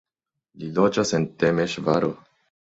[0.61, 2.11] Li loĝas en Temeŝvaro.